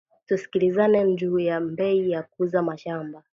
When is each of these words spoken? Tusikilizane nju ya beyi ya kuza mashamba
Tusikilizane 0.27 1.03
nju 1.03 1.39
ya 1.39 1.59
beyi 1.61 2.09
ya 2.11 2.23
kuza 2.23 2.61
mashamba 2.61 3.23